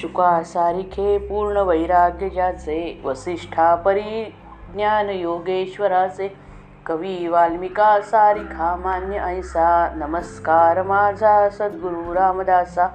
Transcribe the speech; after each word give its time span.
शुका 0.00 0.42
सारिखे 0.42 1.18
पूर्ण 1.18 1.56
वैराग्य 1.56 2.28
ज्याचे 2.28 3.00
वसिष्ठा 3.04 3.74
परी 3.74 4.34
ज्ञान 4.74 5.10
योगेश्वराचे. 5.10 6.36
कवी 6.86 7.28
वाल्मिका 7.28 8.00
सारिखा 8.00 8.76
मान्य 8.76 9.16
ऐसा 9.16 9.94
नमस्कार 9.94 10.82
माझा 10.82 11.48
सद्गुरु 11.48 12.14
रामदासा. 12.14 12.88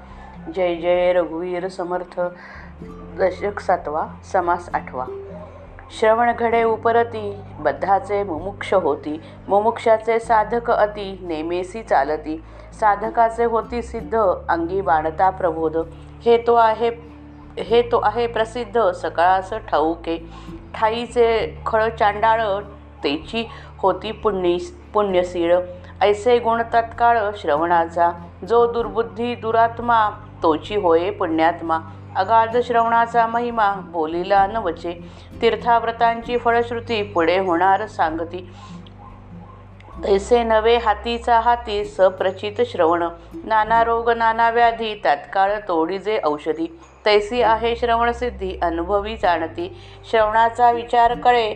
जय 0.56 0.76
जय 0.76 1.14
रघुवीर 1.14 1.68
समर्थ. 1.68 2.22
दशक 3.20 3.60
सातवा 3.60 4.08
समास 4.34 4.70
आठवा. 4.74 5.06
श्रवण 5.92 6.32
घडे 6.32 6.64
उपरती 6.64 7.36
बद्धाचे 7.60 8.24
मुमुक्ष 8.24 8.74
होती. 8.74 9.22
मुमुक्षाचे 9.48 10.20
साधक 10.20 10.72
अति 10.72 11.18
नेमेसी 11.22 11.84
चालती. 11.84 12.44
साधकाचे 12.80 13.44
होती 13.44 13.82
सिद्ध 13.82 14.18
अंगी 14.50 14.82
बाणता 14.82 15.30
प्रबोध. 15.30 15.78
हे 16.26 16.38
तो 16.38 16.56
आहे 16.56 16.90
हे 17.58 17.82
तो 17.82 18.00
आहे 18.04 18.28
प्रसिद्ध 18.28 18.92
सकाळास 18.92 19.54
ठाऊके. 19.70 20.18
ठाईचे 20.76 21.28
खळ 21.66 21.88
चांडाळ 21.90 22.42
तेची 23.04 23.48
होती 23.78 24.12
पुण्य 24.12 24.58
पुण्यशीळ 24.94 25.56
ऐसे 26.02 26.38
गुण 26.40 26.62
तत्काळ 26.74 27.20
श्रवणाचा. 27.38 28.12
जो 28.48 28.72
दुर्बुद्धी 28.72 29.36
दुरात्मा 29.36 30.10
तोची 30.44 30.76
होय 30.76 31.10
पुण्यात्मा. 31.10 31.80
अगाध 32.16 32.58
श्रवणाचा 32.58 33.28
महिमा 33.28 33.74
बोलीला 33.74 34.48
न 34.48 34.56
वचे 34.56 34.94
तीर्थाव्रतांची 35.42 36.38
फळश्रुती 36.38 37.04
पुढे 37.04 37.38
होणार 37.38 37.86
सांगती. 37.86 38.54
तैसे 40.04 40.44
नवे 40.44 40.78
हातीचा 40.78 41.40
हाती 41.40 41.86
सप्रचित 41.86 42.62
श्रवण. 42.66 43.04
नाना 43.34 43.84
रोग 43.84 44.10
नाना 44.10 44.50
व्याधी 44.50 45.02
तात्काळ 45.04 45.60
तोडीजे 45.68 46.20
औषधी. 46.24 46.80
तैसी 47.06 47.42
आहे 47.42 47.76
श्रवणसिद्धी 47.76 48.60
अनुभवी 48.62 49.16
जाणती. 49.16 49.78
श्रवणाचा 50.10 50.72
विचार 50.72 51.14
कळे 51.14 51.54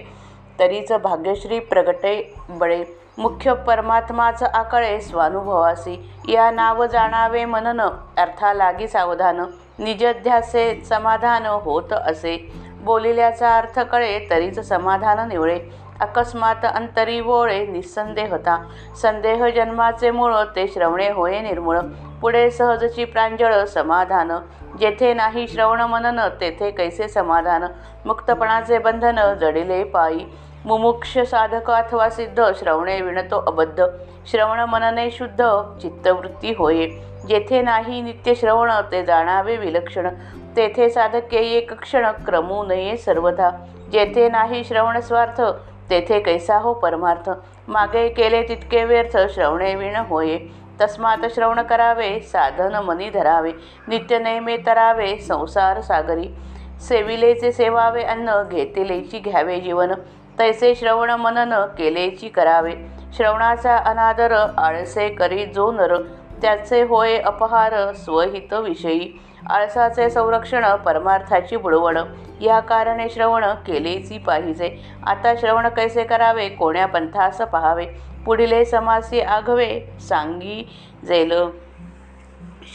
तरीच 0.59 0.91
भाग्यश्री 0.91 1.59
प्रगटे 1.59 2.33
बळे. 2.49 2.83
मुख्य 3.17 3.53
परमात्माच 3.53 4.43
आकळे 4.43 5.01
स्वानुभवासी. 5.01 6.11
या 6.27 6.51
नाव 6.51 6.85
जाणावे 6.85 7.45
मनन 7.45 7.81
अर्था 8.17 8.53
लागी 8.53 8.87
सावधान. 8.87 9.41
निजध्यासे 9.79 10.81
समाधान 10.89 11.45
होत 11.45 11.93
असे. 11.93 12.51
बोलिल्याचा 12.81 13.57
अर्थ 13.57 13.79
कळे 13.79 14.27
तरीच 14.29 14.59
समाधान 14.59 15.27
निवळे. 15.29 15.59
अकस्मात 15.99 16.65
अंतरी 16.73 17.19
वोळे 17.21 17.65
निसंदेहता 17.67 18.57
संदेह 19.01 19.47
जन्माचे 19.47 20.11
मूळ 20.11 20.35
ते 20.55 20.67
श्रवणे 20.67 21.09
होय 21.11 21.39
निर्मूळ. 21.39 21.79
पुढे 22.21 22.51
सहजची 22.51 23.05
प्रांजळ 23.05 23.63
समाधान. 23.63 24.31
जेथे 24.79 25.13
नाही 25.13 25.47
श्रवण 25.47 25.81
मनन 25.81 26.19
तेथे 26.41 26.71
कैसे 26.71 27.07
समाधान? 27.07 27.63
मुक्तपणाचे 28.05 28.77
बंधन 28.77 29.33
जडिले 29.33 29.83
पायी. 29.83 30.25
मुमुक्ष 30.65 31.17
साधक 31.17 31.71
अथवा 31.71 32.09
सिद्ध 32.09 32.51
श्रवणे 32.59 33.01
विणतो 33.01 33.39
अबद्ध. 33.39 33.83
श्रवण 34.31 34.59
मनने 34.59 35.11
शुद्ध 35.11 35.43
चित्तवृत्ती 35.81 36.53
होय. 36.53 36.85
जेथे 37.27 37.61
नाही 37.61 38.01
नित्य 38.01 38.35
श्रवण 38.35 38.71
ते 38.91 39.03
जाणावे 39.03 39.57
विलक्षण. 39.57 40.09
तेथे 40.55 40.89
साधके 40.89 41.37
एक 41.37 41.73
क्षण 41.73 42.11
क्रमू 42.11 42.63
नये 42.63 42.97
सर्वथा. 42.97 43.49
जेथे 43.91 44.29
नाही 44.29 44.63
श्रवण 44.63 44.99
स्वार्थ 44.99 45.41
तेथे 45.89 46.19
कैसा 46.19 46.57
हो 46.57 46.73
परमार्थ. 46.73 47.29
मागे 47.67 48.09
केले 48.09 48.43
तितके 48.43 48.83
व्यर्थ 48.83 49.17
श्रवणे 49.17 49.75
विण 49.75 49.95
होये. 49.95 50.39
तस्मात 50.81 51.25
श्रवण 51.35 51.61
करावे 51.61 52.19
साधन 52.19 52.75
मनी 52.75 53.09
धरावे. 53.09 53.51
नित्य 53.87 54.19
नेमे 54.19 54.57
तरावे 54.57 55.17
संसार 55.17 55.81
सागरी. 55.81 56.35
सेविलेचे 56.79 57.51
सेवावे 57.51 58.03
अन्न 58.03 58.43
घेतिलेची 58.51 59.19
घ्यावे 59.19 59.59
जीवन. 59.59 59.93
तैसे 60.39 60.75
श्रवण 60.75 61.09
मनन 61.09 61.53
केलेची 61.77 62.29
करावे. 62.29 62.71
श्रवणाचा 63.13 63.77
अनादर 63.77 64.31
आळसे 64.57 65.09
करी 65.09 65.45
जो 65.45 65.71
नर 65.71 66.01
त्याचे 66.41 66.81
होय 66.81 67.17
अपहार 67.17 67.93
स्वहित 67.93 68.53
विषयी. 68.53 69.21
आळसाचे 69.49 70.09
संरक्षण 70.09 70.75
परमार्थाची 70.75 71.55
बुडवण 71.55 71.97
या 72.41 72.59
कारणे 72.59 73.09
श्रवण 73.09 73.45
केलेची 73.67 74.17
पाहिजे. 74.17 74.77
आता 75.07 75.33
श्रवण 75.35 75.67
कैसे 75.67 76.03
करावे 76.03 76.49
कोण्या 76.49 76.85
पंथास 76.85 77.37
पहावे? 77.37 77.85
पुढिले 78.25 78.65
समासी 78.65 79.21
आघवे 79.21 79.81
सांगी 80.09 80.69
जेल. 81.07 81.33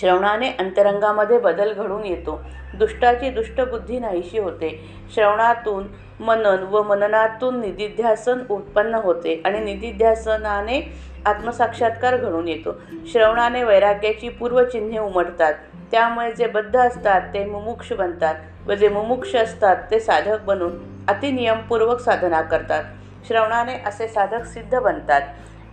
श्रवणाने 0.01 0.51
अंतरंगामध्ये 0.59 1.39
बदल 1.39 1.73
घडून 1.73 2.05
येतो. 2.05 2.41
दुष्टाची 2.75 3.31
दुष्टबुद्धी 3.31 3.99
नाहीशी 3.99 4.39
होते. 4.39 4.89
श्रवणातून 5.15 5.87
मनन 6.21 6.63
व 6.71 6.83
मननातून 6.83 7.61
निधिध्यासन 7.61 8.39
उत्पन्न 8.51 8.95
होते 8.95 9.43
आणि 9.45 9.61
निधिध्यासनाने 9.61 10.81
आत्मसाक्षात्कार 11.27 12.17
घडून 12.17 12.49
येतो. 12.49 12.73
श्रवणाने 13.13 13.65
वैराग्याची 13.65 14.29
पूर्वचिन्हे 14.29 14.99
उमटतात. 14.99 15.55
त्यामुळे 15.91 16.33
जे 16.33 16.47
बद्ध 16.47 16.77
असतात 16.77 17.21
ते 17.35 17.45
मुमुक्ष 17.45 17.93
बनतात 17.93 18.35
व 18.67 18.75
जे 18.75 18.89
मुमुक्ष 18.89 19.35
असतात 19.37 19.77
ते 19.91 20.01
साधक 20.01 20.41
बनून 20.41 20.73
अतिनियमपूर्वक 21.09 22.01
साधना 22.01 22.43
करतात. 22.43 22.85
श्रवणाने 23.29 23.75
असे 23.87 24.09
साधक 24.09 24.45
सिद्ध 24.45 24.79
बनतात. 24.79 25.23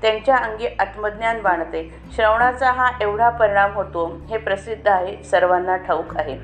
त्यांच्या 0.02 0.36
अंगी 0.36 0.68
आत्मज्ञान 0.80 1.42
बाणते 1.42 1.84
श्रवणाचा 2.16 2.72
हा 2.72 2.90
एवढा 3.02 3.30
परिणाम 3.30 3.74
होतो 3.74 4.06
हे 4.30 4.38
प्रसिद्ध 4.38 4.88
आहे 4.88 5.24
सर्वांना 5.24 5.76
ठाऊक 5.78 6.18
आहे. 6.18 6.38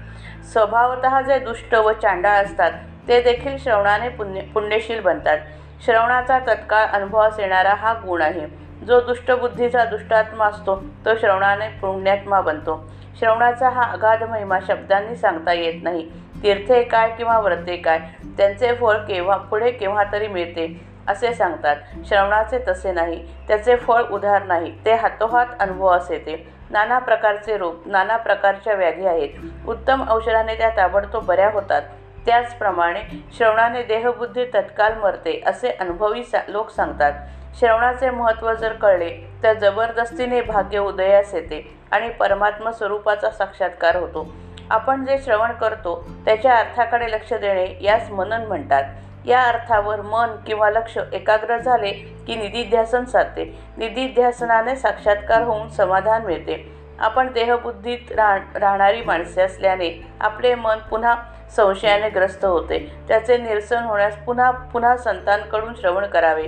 स्वभावत 0.52 1.06
जे 1.26 1.40
दुष्ट 1.40 1.74
व 1.76 1.92
चांडाळ 1.92 2.44
असतात 2.44 2.72
ते 3.08 3.22
देखील 3.22 3.58
श्रवणाने 3.58 4.10
पुण्य 4.10 4.42
पुण्यशील 4.54 5.00
बनतात. 5.00 5.38
श्रवणाचा 5.86 6.40
तत्काळ 6.40 6.86
अनुभवास 6.86 7.40
येणारा 7.40 7.74
हा 7.74 7.94
गुण 8.06 8.22
आहे. 8.22 8.46
जो 8.86 9.00
दुष्टबुद्धीचा 9.02 9.84
दुष्टात्मा 9.86 10.46
असतो 10.46 10.76
तो 11.06 11.16
श्रवणाने 11.16 11.68
पुण्यात्मा 11.80 12.42
बनतो. 12.42 12.84
श्रवणाचा 13.20 13.70
हा 13.70 13.84
अगाध 13.84 14.24
महिमा 14.24 14.60
शब्दांनी 14.68 15.16
सांगता 15.16 15.54
येत 15.54 15.84
नाही. 15.84 16.10
तीर्थे 16.44 16.84
काय 16.84 17.10
किंवा 17.10 17.40
व्रते 17.40 17.78
काय 17.78 18.00
त्यांचे 18.38 18.74
फळ 18.76 18.98
केव्हा 18.98 19.38
पुढे 19.38 19.72
केव्हा 19.72 20.04
तरी 20.12 20.28
मिळते. 20.28 20.68
असे 21.08 21.34
सांगतात. 21.34 21.76
श्रवणाचे 22.06 22.60
तसे 22.68 22.92
नाही 22.92 23.24
त्याचे 23.48 23.76
फळ 23.76 24.04
उधार 24.12 24.44
नाही 24.44 24.72
ते 24.86 24.94
हातोहात 24.94 25.46
अनुभवास 25.60 26.12
येते 26.12 26.36
नाना 26.70 26.98
प्रकारचे 27.00 27.58
रोग 27.58 27.76
नाना 27.86 28.18
प्रकारच्या 28.18 28.74
व्याधी 28.74 29.06
आहेत. 29.06 29.68
उत्तम 29.68 30.04
औषधाने 30.10 30.56
त्या 30.56 30.70
ताबडतोब 30.70 31.26
बऱ्या 31.26 31.50
होतात. 31.52 31.82
त्याचप्रमाणे 32.26 33.02
श्रवणाने 33.38 33.84
देहबुद्धी 33.84 34.46
तत्काल 34.46 34.94
मरते 34.94 35.42
असे 35.46 35.70
अनुभवी 35.70 36.24
सा 36.24 36.40
लोक 36.48 36.70
सांगतात. 36.70 37.14
श्रवणाचे 37.60 38.10
महत्त्व 38.10 38.54
जर 38.54 38.74
कळले 38.74 39.10
तर 39.44 39.54
जबरदस्तीने 39.54 40.42
भाग्य 40.42 40.80
उदयास 40.80 41.34
येते 41.34 41.62
आणि 41.92 42.10
परमात्मा 42.10 42.72
स्वरूपाचा 42.72 43.30
साक्षात्कार 43.30 43.96
होतो. 43.96 44.28
आपण 44.70 45.06
जे 45.06 45.18
श्रवण 45.18 45.52
करतो 45.52 45.96
त्याच्या 46.26 46.56
अर्थाकडे 46.56 47.12
लक्ष 47.12 47.34
देणे 47.34 47.68
यास 47.82 48.10
मनन 48.12 48.46
म्हणतात. 48.48 48.84
या 49.28 49.42
अर्थावर 49.42 50.02
मन 50.02 50.30
किंवा 50.48 50.70
लक्ष 50.70 50.98
एकाग्र 51.14 51.58
झाले 51.58 51.92
की 52.28 52.36
निधिध्यासन 52.36 53.06
साधते. 53.06 53.60
निधिध्यासनाने 53.78 54.76
साक्षात्कार 54.76 55.42
होऊन 55.42 55.70
समाधान 55.70 56.26
मिळते. 56.26 56.74
आपण 57.00 57.32
देहबुद्धीत 57.34 58.12
राह 58.12 58.38
राहणारी 58.56 59.02
माणसे 59.02 59.42
असल्याने 59.42 60.08
आपले 60.22 60.56
मन 60.56 60.78
पुन्हा 60.78 61.16
संशयाने 61.56 62.10
ग्रस्त 62.10 62.46
होते. 62.46 62.80
त्याचे 63.08 63.38
निरसन 63.38 63.84
होण्यास 63.84 64.16
पुन्हा 64.16 64.52
पुन्हा 64.52 64.98
संतांकडून 64.98 65.74
श्रवण 65.76 66.06
करावे 66.06 66.48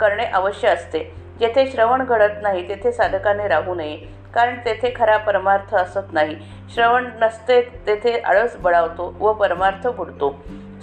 करणे 0.00 0.24
अवश्य 0.24 0.68
असते. 0.68 1.14
जेथे 1.40 1.66
श्रवण 1.66 2.04
घडत 2.04 2.42
नाही 2.42 2.68
तेथे 2.68 2.92
साधकाने 2.92 3.48
राहू 3.48 3.74
नये 3.74 3.96
कारण 4.34 4.58
तेथे 4.64 4.92
खरा 4.96 5.16
परमार्थ 5.16 5.74
असत 5.74 6.12
नाही. 6.12 6.36
श्रवण 6.74 7.10
नसते 7.20 7.60
तेथे 7.86 8.18
आळस 8.18 8.56
बळावतो 8.56 9.16
व 9.20 9.32
परमार्थ 9.32 9.86
बुडतो. 9.86 10.34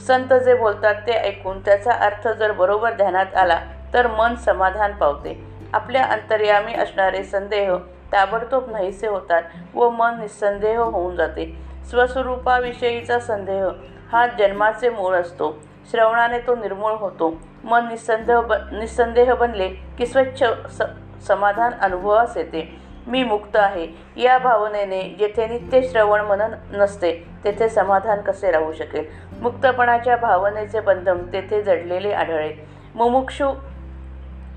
संत 0.07 0.33
जे 0.33 0.53
बोलतात 0.55 0.95
ते 1.07 1.11
ऐकून 1.11 1.59
त्याचा 1.59 1.91
अर्थ 1.91 2.27
जर 2.27 2.51
बरोबर 2.51 2.93
ध्यानात 2.93 3.35
आला 3.35 3.59
तर 3.93 4.07
मन 4.07 4.35
समाधान 4.35 4.93
पावते. 4.93 5.43
आपल्या 5.73 6.03
अंतर्यामी 6.03 6.73
असणारे 6.73 7.23
संदेह 7.23 7.75
ताबडतोब 8.13 8.69
नाहीसे 8.71 9.07
होतात 9.07 9.43
व 9.75 9.89
मन 9.89 10.19
निसंदेह 10.19 10.79
होऊन 10.79 11.15
जाते. 11.15 11.45
स्वस्वरूपाविषयीचा 11.89 13.19
संदेह 13.19 13.65
हा 14.11 14.27
जन्माचे 14.27 14.89
मूळ 14.89 15.15
असतो. 15.15 15.61
श्रवणाने 15.91 16.39
तो 16.39 16.55
निर्मूळ 16.55 16.91
होतो. 16.91 17.33
मन 17.63 17.87
निसंदेह 17.87 18.39
ब 18.39 18.53
निसंदेह 18.71 19.33
बनले 19.33 19.67
की 19.97 20.05
स्वच्छ 20.05 20.43
स 20.69 20.81
समाधान 21.27 21.73
अनुभवास 21.81 22.37
येते. 22.37 22.83
मी 23.07 23.23
मुक्त 23.23 23.55
आहे. 23.55 23.87
या 24.15 24.37
भावनेने 24.37 25.01
जेथे 25.19 25.47
नित्य 25.47 25.81
श्रवण 25.81 26.21
मनन 26.21 26.53
नसते 26.71 27.11
तेथे 27.43 27.69
समाधान 27.69 28.21
कसे 28.21 28.51
राहू 28.51 28.73
शकेल? 28.73 29.05
मुक्तपणाच्या 29.41 30.15
भावनेचे 30.17 30.79
बंधन 30.79 31.17
तेथे 31.33 31.61
जडलेले 31.63 32.11
आढळे 32.13 32.53
मुमुक्षू 32.95 33.51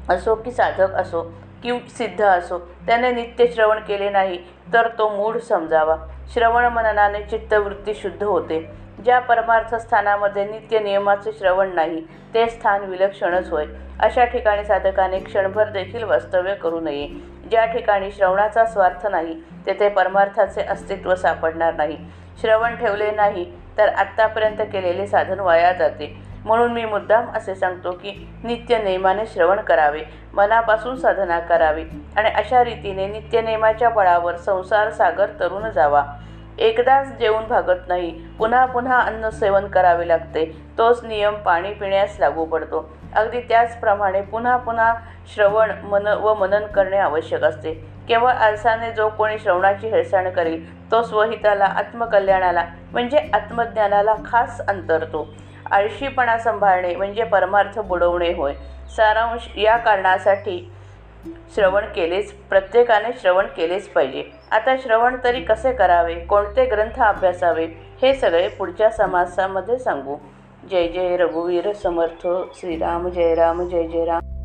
असो 0.08 0.34
की 0.34 0.50
साधक 0.50 0.94
असो 0.94 1.22
की 1.62 1.78
सिद्ध 1.88 2.24
असो 2.24 2.58
त्याने 2.86 3.10
नित्य 3.12 3.46
श्रवण 3.46 3.78
केले 3.78 4.10
नाही 4.10 4.38
तर 4.72 4.88
तो 4.98 5.08
मूढ 5.08 5.36
समजावा. 5.36 5.96
श्रवण 6.34 6.64
मननाने 6.64 7.22
चित्तवृत्ती 7.22 7.94
शुद्ध 7.94 8.22
होते. 8.22 8.60
ज्या 9.04 9.18
परमार्थ 9.20 9.74
स्थानामध्ये 9.74 10.44
नित्य 10.44 10.78
नियमाचे 10.78 11.32
श्रवण 11.32 11.74
नाही 11.74 12.00
ते 12.34 12.46
स्थान 12.46 12.84
विलक्षणच 12.84 13.50
होय. 13.50 13.66
अशा 14.00 14.24
ठिकाणी 14.24 14.64
साधकाने 14.64 15.18
क्षणभर 15.20 15.68
देखील 15.70 16.04
वास्तव्य 16.04 16.54
करू 16.54 16.80
नये. 16.80 17.06
ज्या 17.50 17.64
ठिकाणी 17.64 18.10
श्रवणाचा 18.10 18.64
स्वार्थ 18.64 19.06
नाही 19.06 19.40
तेथे 19.66 19.88
परमार्थाचे 19.88 20.62
अस्तित्व 20.62 21.14
सापडणार 21.14 21.74
नाही. 21.74 21.96
श्रवण 22.40 22.76
ठेवले 22.76 23.10
नाही 23.10 23.44
तर 23.78 23.88
आत्तापर्यंत 23.88 24.60
केलेले 24.72 25.06
साधन 25.06 25.40
वाया 25.40 25.72
जाते. 25.72 26.14
म्हणून 26.44 26.72
मी 26.72 26.84
मुद्दाम 26.84 27.30
असे 27.34 27.54
सांगतो 27.54 27.92
की 27.92 28.12
नित्य 28.44 28.78
नेमाने 28.78 29.26
श्रवण 29.26 29.60
करावे 29.60 30.02
मनापासून 30.34 30.96
साधना 30.96 31.38
करावी 31.38 31.84
आणि 32.16 32.30
अशा 32.30 32.62
रीतीने 32.64 33.06
नित्यनेमाच्या 33.06 33.88
बळावर 33.88 34.36
संसार 34.36 34.90
सागर 34.90 35.26
तरुण 35.40 35.70
जावा. 35.70 36.04
एकदाच 36.58 37.08
जेवून 37.18 37.46
भागत 37.48 37.88
नाही 37.88 38.10
पुन्हा 38.38 38.64
पुन्हा 38.66 38.98
अन्न 38.98 39.28
सेवन 39.28 39.66
करावे 39.66 40.06
लागते 40.08 40.44
तोच 40.78 41.04
नियम 41.04 41.34
पाणी 41.34 41.72
पिण्यास 41.74 42.16
लागू 42.20 42.44
पडतो. 42.44 42.88
अगदी 43.14 43.40
त्याचप्रमाणे 43.40 44.20
पुन्हा 44.22 44.56
पुन्हा 44.56 44.94
श्रवण 45.34 45.70
मन 45.82 46.06
व 46.06 46.34
मनन 46.34 46.66
करणे 46.66 46.96
आवश्यक 46.96 47.44
असते. 47.44 47.72
केवळ 48.08 48.30
आळसाने 48.30 48.92
जो 48.92 49.08
कोणी 49.08 49.38
श्रवणाची 49.38 49.88
हेळसाण 49.88 50.30
करेल 50.30 50.90
तो 50.90 51.02
स्वहिताला 51.02 51.64
आत्मकल्याणाला 51.64 52.64
म्हणजे 52.92 53.18
आत्मज्ञानाला 53.34 54.14
खास 54.26 54.60
अंतरतो. 54.68 55.26
आळशीपणा 55.70 56.38
सांभाळणे 56.38 56.94
म्हणजे 56.96 57.24
परमार्थ 57.24 57.78
बुडवणे 57.78 58.32
होय. 58.32 58.54
सारांश 58.96 59.48
या 59.56 59.76
कारणासाठी 59.76 60.72
श्रवण 61.54 61.84
केलेच 61.84 62.32
प्रत्येकाने 62.32 63.08
श्रवण 63.20 63.46
केलेच 63.46 63.88
पाहिजे. 63.88 64.24
आता 64.50 64.76
श्रवण 64.76 65.16
तरी 65.24 65.40
कसे 65.40 65.72
करावे? 65.72 66.14
कोणते 66.14 66.64
ग्रंथ 66.64 67.02
अभ्यासावे? 67.02 67.66
हे 68.02 68.14
सगळे 68.14 68.48
पुढच्या 68.48 68.90
समासामध्ये 68.90 69.78
सांगू. 69.78 70.16
जय 70.70 70.88
जय 70.88 71.16
रघुवीर 71.16 71.72
समर्थ. 71.72 72.26
श्रीराम 72.54 73.08
जय 73.08 73.34
राम 73.34 73.68
जय 73.68 73.86
जय 73.86 74.04
राम. 74.04 74.35